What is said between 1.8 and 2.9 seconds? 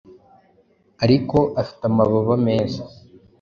amababa meza